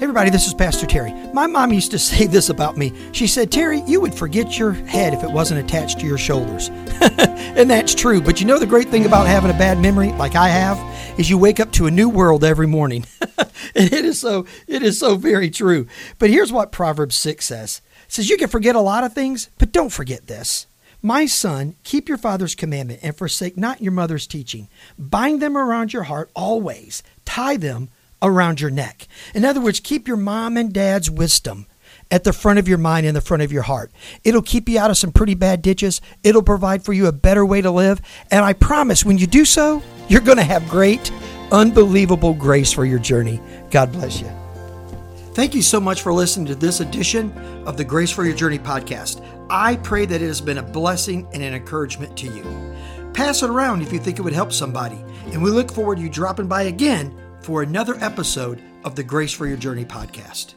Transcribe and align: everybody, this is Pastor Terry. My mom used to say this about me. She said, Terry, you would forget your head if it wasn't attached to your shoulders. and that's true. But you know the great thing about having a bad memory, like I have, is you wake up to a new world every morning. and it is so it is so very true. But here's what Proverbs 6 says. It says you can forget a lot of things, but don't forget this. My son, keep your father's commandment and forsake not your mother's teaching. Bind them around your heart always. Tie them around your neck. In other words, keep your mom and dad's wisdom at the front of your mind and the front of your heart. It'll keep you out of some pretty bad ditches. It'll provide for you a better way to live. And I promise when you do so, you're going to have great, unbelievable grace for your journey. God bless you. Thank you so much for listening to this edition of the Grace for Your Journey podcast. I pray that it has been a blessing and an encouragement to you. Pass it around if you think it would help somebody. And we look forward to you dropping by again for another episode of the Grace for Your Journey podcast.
everybody, 0.00 0.30
this 0.30 0.46
is 0.46 0.54
Pastor 0.54 0.86
Terry. 0.86 1.12
My 1.32 1.46
mom 1.46 1.72
used 1.72 1.90
to 1.92 1.98
say 2.10 2.26
this 2.26 2.48
about 2.48 2.76
me. 2.76 2.92
She 3.12 3.26
said, 3.26 3.50
Terry, 3.50 3.82
you 3.86 4.00
would 4.00 4.14
forget 4.14 4.58
your 4.58 4.72
head 4.72 5.14
if 5.14 5.22
it 5.22 5.30
wasn't 5.30 5.60
attached 5.60 6.00
to 6.00 6.06
your 6.06 6.18
shoulders. 6.18 6.68
and 7.00 7.70
that's 7.70 7.94
true. 7.94 8.20
But 8.20 8.40
you 8.40 8.46
know 8.46 8.58
the 8.58 8.66
great 8.66 8.88
thing 8.88 9.06
about 9.06 9.26
having 9.26 9.50
a 9.50 9.58
bad 9.58 9.78
memory, 9.78 10.12
like 10.12 10.34
I 10.34 10.48
have, 10.48 10.78
is 11.18 11.30
you 11.30 11.38
wake 11.38 11.60
up 11.60 11.72
to 11.72 11.86
a 11.86 11.90
new 11.90 12.08
world 12.08 12.44
every 12.44 12.66
morning. 12.66 13.06
and 13.38 13.92
it 13.92 14.04
is 14.04 14.20
so 14.20 14.46
it 14.66 14.82
is 14.82 14.98
so 14.98 15.16
very 15.16 15.50
true. 15.50 15.86
But 16.18 16.30
here's 16.30 16.52
what 16.52 16.72
Proverbs 16.72 17.16
6 17.16 17.44
says. 17.44 17.80
It 18.06 18.12
says 18.12 18.28
you 18.28 18.36
can 18.36 18.48
forget 18.48 18.76
a 18.76 18.80
lot 18.80 19.04
of 19.04 19.12
things, 19.12 19.48
but 19.58 19.72
don't 19.72 19.92
forget 19.92 20.26
this. 20.26 20.66
My 21.02 21.26
son, 21.26 21.76
keep 21.84 22.08
your 22.08 22.16
father's 22.16 22.54
commandment 22.54 23.00
and 23.02 23.14
forsake 23.14 23.58
not 23.58 23.82
your 23.82 23.92
mother's 23.92 24.26
teaching. 24.26 24.68
Bind 24.98 25.42
them 25.42 25.56
around 25.56 25.92
your 25.92 26.04
heart 26.04 26.30
always. 26.34 27.02
Tie 27.26 27.58
them 27.58 27.90
around 28.24 28.60
your 28.60 28.70
neck. 28.70 29.06
In 29.34 29.44
other 29.44 29.60
words, 29.60 29.78
keep 29.78 30.08
your 30.08 30.16
mom 30.16 30.56
and 30.56 30.72
dad's 30.72 31.10
wisdom 31.10 31.66
at 32.10 32.24
the 32.24 32.32
front 32.32 32.58
of 32.58 32.68
your 32.68 32.78
mind 32.78 33.06
and 33.06 33.16
the 33.16 33.20
front 33.20 33.42
of 33.42 33.52
your 33.52 33.62
heart. 33.62 33.92
It'll 34.24 34.42
keep 34.42 34.68
you 34.68 34.78
out 34.78 34.90
of 34.90 34.96
some 34.96 35.12
pretty 35.12 35.34
bad 35.34 35.62
ditches. 35.62 36.00
It'll 36.22 36.42
provide 36.42 36.84
for 36.84 36.92
you 36.92 37.06
a 37.06 37.12
better 37.12 37.44
way 37.44 37.60
to 37.60 37.70
live. 37.70 38.00
And 38.30 38.44
I 38.44 38.52
promise 38.52 39.04
when 39.04 39.18
you 39.18 39.26
do 39.26 39.44
so, 39.44 39.82
you're 40.08 40.20
going 40.20 40.38
to 40.38 40.44
have 40.44 40.68
great, 40.68 41.10
unbelievable 41.52 42.34
grace 42.34 42.72
for 42.72 42.84
your 42.84 42.98
journey. 42.98 43.40
God 43.70 43.92
bless 43.92 44.20
you. 44.20 44.30
Thank 45.34 45.54
you 45.54 45.62
so 45.62 45.80
much 45.80 46.02
for 46.02 46.12
listening 46.12 46.46
to 46.46 46.54
this 46.54 46.78
edition 46.78 47.32
of 47.66 47.76
the 47.76 47.84
Grace 47.84 48.12
for 48.12 48.24
Your 48.24 48.36
Journey 48.36 48.58
podcast. 48.58 49.26
I 49.50 49.76
pray 49.76 50.06
that 50.06 50.22
it 50.22 50.26
has 50.26 50.40
been 50.40 50.58
a 50.58 50.62
blessing 50.62 51.26
and 51.32 51.42
an 51.42 51.54
encouragement 51.54 52.16
to 52.18 52.28
you. 52.28 52.44
Pass 53.14 53.42
it 53.42 53.50
around 53.50 53.82
if 53.82 53.92
you 53.92 53.98
think 53.98 54.20
it 54.20 54.22
would 54.22 54.32
help 54.32 54.52
somebody. 54.52 55.04
And 55.32 55.42
we 55.42 55.50
look 55.50 55.72
forward 55.72 55.96
to 55.96 56.02
you 56.02 56.08
dropping 56.08 56.46
by 56.46 56.62
again 56.62 57.20
for 57.44 57.62
another 57.62 57.94
episode 57.96 58.62
of 58.84 58.94
the 58.94 59.02
Grace 59.02 59.34
for 59.34 59.46
Your 59.46 59.58
Journey 59.58 59.84
podcast. 59.84 60.54